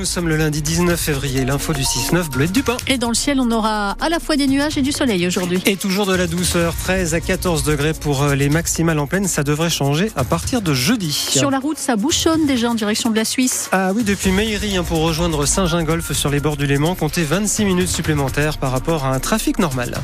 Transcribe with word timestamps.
nous 0.00 0.06
sommes 0.06 0.28
le 0.28 0.38
lundi 0.38 0.62
19 0.62 0.98
février, 0.98 1.44
l'info 1.44 1.74
du 1.74 1.82
6-9, 1.82 2.30
Bleuette 2.30 2.52
du 2.52 2.62
Pain. 2.62 2.78
Et 2.86 2.96
dans 2.96 3.10
le 3.10 3.14
ciel, 3.14 3.38
on 3.38 3.50
aura 3.50 3.98
à 4.00 4.08
la 4.08 4.18
fois 4.18 4.36
des 4.36 4.46
nuages 4.46 4.78
et 4.78 4.80
du 4.80 4.92
soleil 4.92 5.26
aujourd'hui. 5.26 5.62
Et 5.66 5.76
toujours 5.76 6.06
de 6.06 6.14
la 6.14 6.26
douceur, 6.26 6.74
13 6.74 7.12
à 7.12 7.20
14 7.20 7.64
degrés 7.64 7.92
pour 7.92 8.22
euh, 8.22 8.34
les 8.34 8.48
maximales 8.48 8.98
en 8.98 9.06
pleine, 9.06 9.28
ça 9.28 9.42
devrait 9.42 9.68
changer 9.68 10.10
à 10.16 10.24
partir 10.24 10.62
de 10.62 10.72
jeudi. 10.72 11.12
Sur 11.12 11.50
la 11.50 11.58
route, 11.58 11.76
ça 11.76 11.96
bouchonne 11.96 12.46
déjà 12.46 12.70
en 12.70 12.74
direction 12.74 13.10
de 13.10 13.16
la 13.16 13.26
Suisse. 13.26 13.68
Ah 13.72 13.92
oui, 13.94 14.02
depuis 14.02 14.30
Meillery 14.30 14.78
hein, 14.78 14.84
pour 14.84 15.00
rejoindre 15.00 15.44
Saint-Gingolf 15.44 16.12
sur 16.12 16.30
les 16.30 16.40
bords 16.40 16.56
du 16.56 16.66
Léman, 16.66 16.94
comptez 16.94 17.22
26 17.22 17.66
minutes 17.66 17.90
supplémentaires 17.90 18.56
par 18.56 18.72
rapport 18.72 19.04
à 19.04 19.12
un 19.14 19.20
trafic 19.20 19.58
normal. 19.58 19.98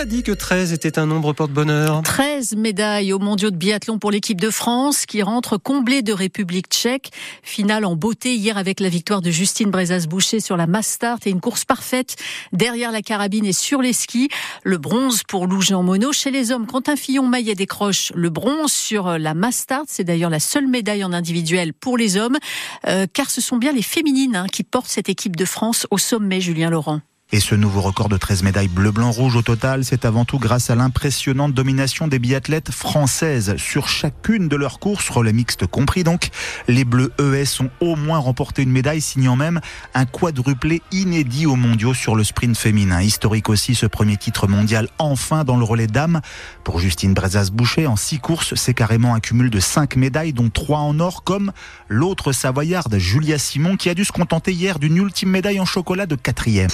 A 0.00 0.06
dit 0.06 0.22
que 0.22 0.32
13 0.32 0.72
était 0.72 0.98
un 0.98 1.04
nombre 1.04 1.34
porte-bonheur 1.34 2.00
13 2.02 2.56
médailles 2.56 3.12
aux 3.12 3.18
mondiaux 3.18 3.50
de 3.50 3.56
biathlon 3.56 3.98
pour 3.98 4.10
l'équipe 4.10 4.40
de 4.40 4.48
France 4.48 5.04
qui 5.04 5.22
rentre 5.22 5.58
comblée 5.58 6.00
de 6.00 6.14
République 6.14 6.68
tchèque. 6.70 7.10
Finale 7.42 7.84
en 7.84 7.96
beauté 7.96 8.34
hier 8.34 8.56
avec 8.56 8.80
la 8.80 8.88
victoire 8.88 9.20
de 9.20 9.30
Justine 9.30 9.70
Brezas-Boucher 9.70 10.40
sur 10.40 10.56
la 10.56 10.66
Mastart 10.66 11.18
et 11.26 11.30
une 11.30 11.42
course 11.42 11.66
parfaite 11.66 12.16
derrière 12.54 12.92
la 12.92 13.02
carabine 13.02 13.44
et 13.44 13.52
sur 13.52 13.82
les 13.82 13.92
skis. 13.92 14.30
Le 14.62 14.78
bronze 14.78 15.22
pour 15.22 15.46
Lou 15.46 15.60
Jean 15.60 15.82
Monod. 15.82 16.14
Chez 16.14 16.30
les 16.30 16.50
hommes, 16.50 16.66
Quentin 16.66 16.96
Fillon-Maillet 16.96 17.54
décroche 17.54 18.10
le 18.14 18.30
bronze 18.30 18.72
sur 18.72 19.18
la 19.18 19.34
Mastart. 19.34 19.84
C'est 19.86 20.04
d'ailleurs 20.04 20.30
la 20.30 20.40
seule 20.40 20.66
médaille 20.66 21.04
en 21.04 21.12
individuel 21.12 21.74
pour 21.74 21.98
les 21.98 22.16
hommes, 22.16 22.38
euh, 22.86 23.06
car 23.12 23.28
ce 23.28 23.42
sont 23.42 23.58
bien 23.58 23.72
les 23.72 23.82
féminines 23.82 24.36
hein, 24.36 24.46
qui 24.50 24.62
portent 24.62 24.88
cette 24.88 25.10
équipe 25.10 25.36
de 25.36 25.44
France 25.44 25.86
au 25.90 25.98
sommet, 25.98 26.40
Julien 26.40 26.70
Laurent. 26.70 27.02
Et 27.32 27.38
ce 27.38 27.54
nouveau 27.54 27.80
record 27.80 28.08
de 28.08 28.16
13 28.16 28.42
médailles 28.42 28.66
bleu, 28.66 28.90
blanc, 28.90 29.12
rouge 29.12 29.36
au 29.36 29.42
total, 29.42 29.84
c'est 29.84 30.04
avant 30.04 30.24
tout 30.24 30.40
grâce 30.40 30.68
à 30.68 30.74
l'impressionnante 30.74 31.54
domination 31.54 32.08
des 32.08 32.18
biathlètes 32.18 32.72
françaises 32.72 33.54
sur 33.56 33.88
chacune 33.88 34.48
de 34.48 34.56
leurs 34.56 34.80
courses, 34.80 35.08
relais 35.08 35.32
mixtes 35.32 35.64
compris 35.64 36.02
donc. 36.02 36.30
Les 36.66 36.84
bleus 36.84 37.12
ES 37.20 37.62
ont 37.62 37.70
au 37.80 37.94
moins 37.94 38.18
remporté 38.18 38.62
une 38.62 38.72
médaille, 38.72 39.00
signant 39.00 39.36
même 39.36 39.60
un 39.94 40.06
quadruplé 40.06 40.82
inédit 40.90 41.46
aux 41.46 41.54
mondiaux 41.54 41.94
sur 41.94 42.16
le 42.16 42.24
sprint 42.24 42.56
féminin. 42.56 43.00
Historique 43.00 43.48
aussi 43.48 43.76
ce 43.76 43.86
premier 43.86 44.16
titre 44.16 44.48
mondial 44.48 44.88
enfin 44.98 45.44
dans 45.44 45.56
le 45.56 45.64
relais 45.64 45.86
dames. 45.86 46.22
Pour 46.64 46.80
Justine 46.80 47.14
Brezas-Boucher, 47.14 47.86
en 47.86 47.94
six 47.94 48.18
courses, 48.18 48.56
c'est 48.56 48.74
carrément 48.74 49.14
un 49.14 49.20
cumul 49.20 49.50
de 49.50 49.60
cinq 49.60 49.94
médailles, 49.94 50.32
dont 50.32 50.50
trois 50.50 50.80
en 50.80 50.98
or, 50.98 51.22
comme 51.22 51.52
l'autre 51.88 52.32
savoyarde, 52.32 52.98
Julia 52.98 53.38
Simon, 53.38 53.76
qui 53.76 53.88
a 53.88 53.94
dû 53.94 54.04
se 54.04 54.10
contenter 54.10 54.52
hier 54.52 54.80
d'une 54.80 54.96
ultime 54.96 55.30
médaille 55.30 55.60
en 55.60 55.64
chocolat 55.64 56.06
de 56.06 56.16
quatrième 56.16 56.70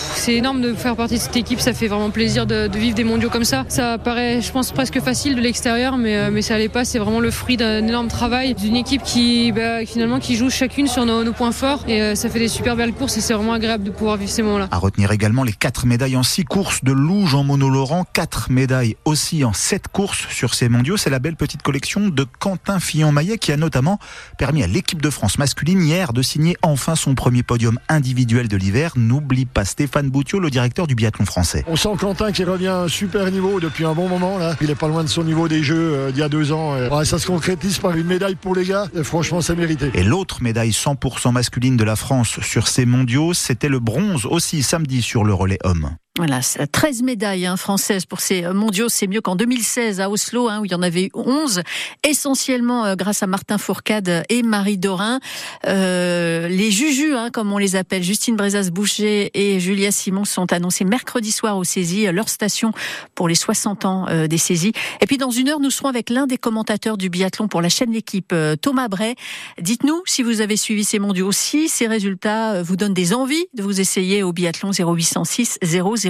de 0.54 0.74
faire 0.74 0.96
partie 0.96 1.14
de 1.14 1.20
cette 1.20 1.36
équipe. 1.36 1.60
Ça 1.60 1.72
fait 1.72 1.88
vraiment 1.88 2.10
plaisir 2.10 2.46
de, 2.46 2.68
vivre 2.76 2.94
des 2.94 3.04
mondiaux 3.04 3.30
comme 3.30 3.44
ça. 3.44 3.64
Ça 3.68 3.98
paraît, 3.98 4.40
je 4.40 4.52
pense, 4.52 4.72
presque 4.72 5.00
facile 5.00 5.34
de 5.34 5.40
l'extérieur, 5.40 5.96
mais, 5.96 6.16
euh, 6.16 6.30
mais 6.32 6.42
ça 6.42 6.58
l'est 6.58 6.68
pas. 6.68 6.84
C'est 6.84 6.98
vraiment 6.98 7.20
le 7.20 7.30
fruit 7.30 7.56
d'un 7.56 7.86
énorme 7.86 8.08
travail, 8.08 8.54
d'une 8.54 8.76
équipe 8.76 9.02
qui, 9.02 9.52
bah, 9.52 9.84
finalement, 9.84 10.20
qui 10.20 10.36
joue 10.36 10.50
chacune 10.50 10.86
sur 10.86 11.04
nos, 11.04 11.32
points 11.32 11.52
forts. 11.52 11.84
Et 11.88 12.00
euh, 12.00 12.14
ça 12.14 12.30
fait 12.30 12.38
des 12.38 12.48
super 12.48 12.76
belles 12.76 12.92
courses 12.92 13.16
et 13.16 13.20
c'est 13.20 13.34
vraiment 13.34 13.52
agréable 13.52 13.84
de 13.84 13.90
pouvoir 13.90 14.16
vivre 14.16 14.30
ces 14.30 14.42
moments-là. 14.42 14.68
À 14.70 14.78
retenir 14.78 15.10
également 15.10 15.42
les 15.42 15.52
quatre 15.52 15.86
médailles 15.86 16.16
en 16.16 16.22
six 16.22 16.44
courses 16.44 16.84
de 16.84 16.92
Lou 16.92 17.26
Jean 17.26 17.44
Monod 17.44 17.72
Laurent, 17.72 18.04
quatre 18.12 18.50
médailles 18.50 18.96
aussi 19.04 19.44
en 19.44 19.52
sept 19.52 19.88
courses 19.88 20.26
sur 20.28 20.54
ces 20.54 20.68
mondiaux. 20.68 20.96
C'est 20.96 21.10
la 21.10 21.18
belle 21.18 21.36
petite 21.36 21.62
collection 21.62 22.08
de 22.08 22.26
Quentin 22.38 22.80
Fillon-Maillet 22.80 23.38
qui 23.38 23.52
a 23.52 23.56
notamment 23.56 23.98
permis 24.38 24.62
à 24.62 24.66
l'équipe 24.66 25.02
de 25.02 25.10
France 25.10 25.38
masculine 25.38 25.82
hier 25.82 26.12
de 26.12 26.22
signer 26.22 26.56
enfin 26.62 26.94
son 26.94 27.14
premier 27.14 27.42
podium 27.42 27.78
individuel 27.88 28.48
de 28.48 28.56
l'hiver. 28.56 28.92
N'oublie 28.96 29.46
pas 29.46 29.64
Stéphane 29.64 30.10
Boutiot 30.10 30.35
le 30.40 30.50
directeur 30.50 30.86
du 30.86 30.94
biathlon 30.94 31.24
français. 31.24 31.64
On 31.66 31.76
sent 31.76 31.90
Quentin 31.98 32.32
qui 32.32 32.44
revient 32.44 32.68
à 32.68 32.80
un 32.82 32.88
super 32.88 33.30
niveau 33.30 33.60
depuis 33.60 33.84
un 33.84 33.94
bon 33.94 34.08
moment. 34.08 34.38
Là. 34.38 34.56
Il 34.60 34.70
est 34.70 34.74
pas 34.74 34.88
loin 34.88 35.02
de 35.04 35.08
son 35.08 35.24
niveau 35.24 35.48
des 35.48 35.62
Jeux 35.62 35.94
euh, 35.94 36.10
d'il 36.10 36.20
y 36.20 36.22
a 36.22 36.28
deux 36.28 36.52
ans. 36.52 36.74
ça 37.04 37.18
se 37.18 37.26
concrétise 37.26 37.78
par 37.78 37.96
une 37.96 38.06
médaille 38.06 38.36
pour 38.36 38.54
les 38.54 38.64
gars. 38.64 38.86
Et 38.94 39.04
franchement, 39.04 39.40
c'est 39.40 39.54
mérité. 39.54 39.90
Et 39.94 40.02
l'autre 40.02 40.42
médaille 40.42 40.70
100% 40.70 41.32
masculine 41.32 41.76
de 41.76 41.84
la 41.84 41.96
France 41.96 42.40
sur 42.40 42.68
ces 42.68 42.86
mondiaux, 42.86 43.34
c'était 43.34 43.68
le 43.68 43.78
bronze 43.78 44.26
aussi 44.26 44.62
samedi 44.62 45.02
sur 45.02 45.24
le 45.24 45.34
relais 45.34 45.58
homme. 45.64 45.96
Voilà, 46.16 46.40
13 46.40 47.02
médailles 47.02 47.44
hein, 47.44 47.58
françaises 47.58 48.06
pour 48.06 48.20
ces 48.20 48.44
euh, 48.44 48.54
mondiaux, 48.54 48.88
c'est 48.88 49.06
mieux 49.06 49.20
qu'en 49.20 49.36
2016 49.36 50.00
à 50.00 50.08
Oslo, 50.08 50.48
hein, 50.48 50.60
où 50.60 50.64
il 50.64 50.72
y 50.72 50.74
en 50.74 50.80
avait 50.80 51.04
eu 51.04 51.10
11, 51.12 51.60
essentiellement 52.08 52.86
euh, 52.86 52.94
grâce 52.94 53.22
à 53.22 53.26
Martin 53.26 53.58
Fourcade 53.58 54.24
et 54.30 54.42
Marie 54.42 54.78
Dorin. 54.78 55.20
Euh, 55.66 56.48
les 56.48 56.70
Jujus, 56.70 57.14
hein, 57.14 57.28
comme 57.30 57.52
on 57.52 57.58
les 57.58 57.76
appelle, 57.76 58.02
Justine 58.02 58.34
Brezas-Boucher 58.34 59.30
et 59.34 59.60
Julia 59.60 59.92
Simon 59.92 60.24
sont 60.24 60.50
annoncés 60.54 60.86
mercredi 60.86 61.32
soir 61.32 61.58
au 61.58 61.64
saisies, 61.64 62.06
leur 62.06 62.30
station 62.30 62.72
pour 63.14 63.28
les 63.28 63.34
60 63.34 63.84
ans 63.84 64.06
des 64.26 64.38
saisies. 64.38 64.72
Et 65.02 65.06
puis 65.06 65.18
dans 65.18 65.30
une 65.30 65.50
heure, 65.50 65.60
nous 65.60 65.70
serons 65.70 65.88
avec 65.88 66.08
l'un 66.08 66.26
des 66.26 66.38
commentateurs 66.38 66.96
du 66.96 67.10
biathlon 67.10 67.46
pour 67.48 67.60
la 67.60 67.68
chaîne 67.68 67.92
L'équipe, 67.92 68.34
Thomas 68.62 68.88
Bray. 68.88 69.14
Dites-nous 69.60 70.02
si 70.06 70.22
vous 70.22 70.40
avez 70.40 70.56
suivi 70.56 70.84
ces 70.84 70.98
mondiaux, 70.98 71.32
si 71.32 71.68
ces 71.68 71.86
résultats 71.86 72.62
vous 72.62 72.76
donnent 72.76 72.94
des 72.94 73.12
envies 73.12 73.46
de 73.54 73.62
vous 73.62 73.80
essayer 73.80 74.22
au 74.22 74.32
biathlon 74.32 74.70
0806 74.70 75.58
00 75.62 76.05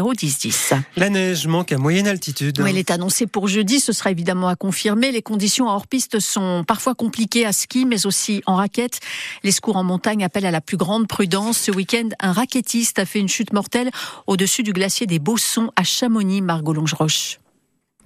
la 0.97 1.11
neige 1.11 1.47
manque 1.47 1.73
à 1.73 1.79
moyenne 1.79 2.07
altitude. 2.07 2.63
Elle 2.67 2.79
est 2.79 2.91
annoncée 2.91 3.27
pour 3.27 3.49
jeudi, 3.49 3.81
ce 3.81 3.93
sera 3.93 4.11
évidemment 4.11 4.49
à 4.49 4.57
confirmer. 4.57 5.13
Les 5.13 5.23
conditions 5.23 5.69
hors 5.69 5.87
piste 5.87 6.21
sont 6.21 6.65
parfois 6.67 6.95
compliquées 6.95 7.47
à 7.47 7.53
ski, 7.53 7.85
mais 7.85 8.07
aussi 8.07 8.43
en 8.47 8.57
raquette. 8.57 9.01
Les 9.43 9.53
secours 9.53 9.77
en 9.77 9.85
montagne 9.85 10.25
appellent 10.25 10.47
à 10.47 10.51
la 10.51 10.61
plus 10.61 10.77
grande 10.77 11.07
prudence. 11.07 11.59
Ce 11.59 11.71
week-end, 11.71 12.09
un 12.21 12.33
raquettiste 12.33 12.99
a 12.99 13.07
fait 13.07 13.21
une 13.21 13.29
chute 13.29 13.53
mortelle 13.53 13.91
au-dessus 14.27 14.63
du 14.63 14.73
glacier 14.73 15.07
des 15.07 15.19
Bossons 15.19 15.71
à 15.77 15.85
Chamonix, 15.85 16.41
Margot 16.41 16.73
Longeroche. 16.73 17.39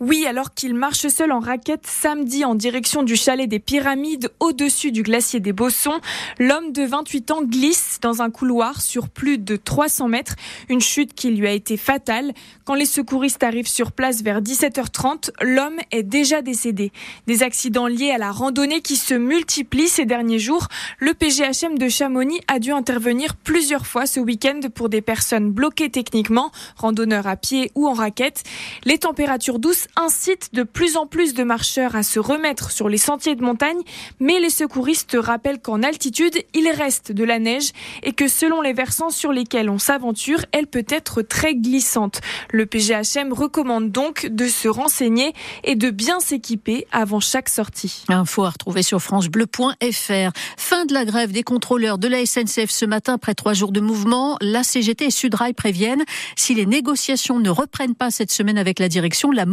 Oui, 0.02 0.24
alors 0.24 0.54
qu'il 0.54 0.72
marche 0.72 1.08
seul 1.08 1.30
en 1.30 1.40
raquette 1.40 1.86
samedi 1.86 2.42
en 2.46 2.54
direction 2.54 3.02
du 3.02 3.16
chalet 3.16 3.46
des 3.46 3.58
Pyramides 3.58 4.30
au-dessus 4.40 4.92
du 4.92 5.02
glacier 5.02 5.40
des 5.40 5.52
Bossons, 5.52 6.00
l'homme 6.38 6.72
de 6.72 6.84
28 6.84 7.30
ans 7.32 7.42
glisse 7.42 7.98
dans 8.00 8.22
un 8.22 8.30
couloir 8.30 8.80
sur 8.80 9.10
plus 9.10 9.36
de 9.36 9.56
300 9.56 10.08
mètres, 10.08 10.36
une 10.70 10.80
chute 10.80 11.12
qui 11.12 11.32
lui 11.32 11.46
a 11.46 11.52
été 11.52 11.76
fatale. 11.76 12.32
Quand 12.64 12.76
les 12.76 12.86
secouristes 12.86 13.42
arrivent 13.42 13.68
sur 13.68 13.92
place 13.92 14.22
vers 14.22 14.40
17h30, 14.40 15.32
l'homme 15.42 15.76
est 15.90 16.02
déjà 16.02 16.40
décédé. 16.40 16.92
Des 17.26 17.42
accidents 17.42 17.86
liés 17.86 18.10
à 18.10 18.16
la 18.16 18.32
randonnée 18.32 18.80
qui 18.80 18.96
se 18.96 19.12
multiplient 19.12 19.88
ces 19.88 20.06
derniers 20.06 20.38
jours. 20.38 20.68
Le 20.98 21.12
PGHM 21.12 21.76
de 21.76 21.90
Chamonix 21.90 22.40
a 22.48 22.58
dû 22.58 22.72
intervenir 22.72 23.36
plusieurs 23.36 23.86
fois 23.86 24.06
ce 24.06 24.18
week-end 24.18 24.60
pour 24.74 24.88
des 24.88 25.02
personnes 25.02 25.50
bloquées 25.50 25.90
techniquement, 25.90 26.52
randonneurs 26.76 27.26
à 27.26 27.36
pied 27.36 27.70
ou 27.74 27.86
en 27.86 27.92
raquette. 27.92 28.44
Les 28.86 28.96
températures 28.96 29.58
douces 29.58 29.88
incite 29.96 30.54
de 30.54 30.62
plus 30.62 30.96
en 30.96 31.06
plus 31.06 31.34
de 31.34 31.42
marcheurs 31.42 31.96
à 31.96 32.02
se 32.02 32.18
remettre 32.18 32.70
sur 32.70 32.88
les 32.88 32.98
sentiers 32.98 33.34
de 33.34 33.42
montagne, 33.42 33.80
mais 34.18 34.40
les 34.40 34.50
secouristes 34.50 35.16
rappellent 35.18 35.60
qu'en 35.60 35.82
altitude, 35.82 36.34
il 36.54 36.68
reste 36.68 37.12
de 37.12 37.24
la 37.24 37.38
neige 37.38 37.72
et 38.02 38.12
que 38.12 38.28
selon 38.28 38.60
les 38.60 38.72
versants 38.72 39.10
sur 39.10 39.32
lesquels 39.32 39.70
on 39.70 39.78
s'aventure, 39.78 40.44
elle 40.52 40.66
peut 40.66 40.86
être 40.88 41.22
très 41.22 41.54
glissante. 41.54 42.20
Le 42.50 42.66
PGHM 42.66 43.32
recommande 43.32 43.90
donc 43.90 44.26
de 44.26 44.46
se 44.46 44.68
renseigner 44.68 45.32
et 45.64 45.74
de 45.74 45.90
bien 45.90 46.20
s'équiper 46.20 46.86
avant 46.92 47.20
chaque 47.20 47.48
sortie. 47.48 48.04
Info 48.08 48.44
à 48.44 48.50
retrouver 48.50 48.82
sur 48.82 49.00
francebleu.fr. 49.00 50.32
Fin 50.56 50.84
de 50.84 50.94
la 50.94 51.04
grève 51.04 51.32
des 51.32 51.42
contrôleurs 51.42 51.98
de 51.98 52.08
la 52.08 52.24
SNCF 52.24 52.70
ce 52.70 52.84
matin 52.84 53.14
après 53.14 53.34
trois 53.34 53.54
jours 53.54 53.72
de 53.72 53.80
mouvement. 53.80 54.36
La 54.40 54.62
CGT 54.62 55.06
et 55.06 55.10
Sudrail 55.10 55.52
préviennent 55.52 56.04
si 56.36 56.54
les 56.54 56.66
négociations 56.66 57.38
ne 57.38 57.50
reprennent 57.50 57.94
pas 57.94 58.10
cette 58.10 58.32
semaine 58.32 58.58
avec 58.58 58.78
la 58.78 58.88
direction, 58.88 59.30
la 59.30 59.46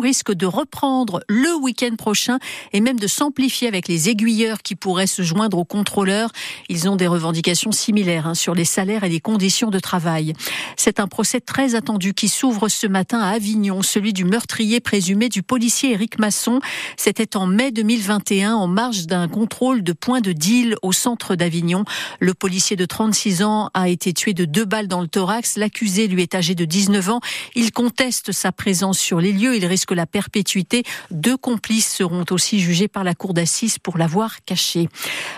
risque 0.00 0.32
de 0.32 0.46
reprendre 0.46 1.20
le 1.28 1.54
week-end 1.56 1.94
prochain 1.96 2.38
et 2.72 2.80
même 2.80 2.98
de 2.98 3.06
s'amplifier 3.06 3.68
avec 3.68 3.88
les 3.88 4.08
aiguilleurs 4.08 4.62
qui 4.62 4.74
pourraient 4.74 5.06
se 5.06 5.22
joindre 5.22 5.58
aux 5.58 5.64
contrôleurs. 5.64 6.30
Ils 6.68 6.88
ont 6.88 6.96
des 6.96 7.06
revendications 7.06 7.72
similaires 7.72 8.26
hein, 8.26 8.34
sur 8.34 8.54
les 8.54 8.64
salaires 8.64 9.04
et 9.04 9.08
les 9.08 9.20
conditions 9.20 9.70
de 9.70 9.78
travail. 9.78 10.34
C'est 10.76 11.00
un 11.00 11.06
procès 11.06 11.40
très 11.40 11.74
attendu 11.74 12.14
qui 12.14 12.28
s'ouvre 12.28 12.68
ce 12.68 12.86
matin 12.86 13.20
à 13.20 13.30
Avignon, 13.30 13.82
celui 13.82 14.12
du 14.12 14.24
meurtrier 14.24 14.80
présumé 14.80 15.28
du 15.28 15.42
policier 15.42 15.92
Éric 15.92 16.18
Masson. 16.18 16.60
C'était 16.96 17.36
en 17.36 17.46
mai 17.46 17.70
2021 17.70 18.54
en 18.54 18.66
marge 18.66 19.06
d'un 19.06 19.28
contrôle 19.28 19.82
de 19.82 19.92
point 19.92 20.20
de 20.20 20.32
deal 20.32 20.76
au 20.82 20.92
centre 20.92 21.36
d'Avignon. 21.36 21.84
Le 22.20 22.34
policier 22.34 22.76
de 22.76 22.84
36 22.84 23.42
ans 23.42 23.70
a 23.74 23.88
été 23.88 24.12
tué 24.12 24.34
de 24.34 24.44
deux 24.44 24.64
balles 24.64 24.88
dans 24.88 25.00
le 25.00 25.08
thorax. 25.08 25.56
L'accusé 25.56 26.08
lui 26.08 26.22
est 26.22 26.34
âgé 26.34 26.54
de 26.54 26.64
19 26.64 27.10
ans. 27.10 27.20
Il 27.54 27.72
conteste 27.72 28.32
sa 28.32 28.52
présence 28.52 28.98
sur 28.98 29.20
les 29.20 29.32
il 29.46 29.64
risque 29.66 29.92
la 29.92 30.06
perpétuité. 30.06 30.82
Deux 31.10 31.36
complices 31.36 31.92
seront 31.92 32.24
aussi 32.30 32.60
jugés 32.60 32.88
par 32.88 33.04
la 33.04 33.14
cour 33.14 33.34
d'assises 33.34 33.78
pour 33.78 33.98
l'avoir 33.98 34.44
caché. 34.44 34.88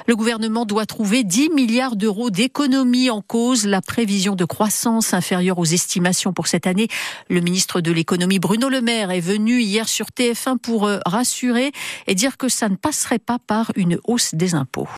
Le 0.06 0.17
gouvernement 0.17 0.64
doit 0.64 0.87
trouver 0.87 1.25
10 1.25 1.50
milliards 1.50 1.97
d'euros 1.97 2.31
d'économies 2.31 3.11
en 3.11 3.23
cause 3.23 3.67
la 3.67 3.81
prévision 3.81 4.35
de 4.35 4.44
croissance 4.44 5.14
inférieure 5.14 5.58
aux 5.58 5.64
estimations 5.64 6.32
pour 6.32 6.47
cette 6.47 6.67
année. 6.67 6.88
Le 7.29 7.41
ministre 7.41 7.81
de 7.81 7.93
l'économie 7.93 8.38
Bruno 8.38 8.69
Le 8.69 8.81
Maire 8.81 9.11
est 9.11 9.20
venu 9.20 9.61
hier 9.61 9.88
sur 9.88 10.06
TF1 10.06 10.58
pour 10.58 10.87
euh, 10.87 10.99
rassurer 11.06 11.73
et 12.06 12.14
dire 12.14 12.37
que 12.37 12.49
ça 12.49 12.69
ne 12.69 12.76
passerait 12.76 13.19
pas 13.19 13.38
par 13.38 13.73
une 13.76 13.99
hausse 14.05 14.35
des 14.35 14.55
impôts. 14.55 14.88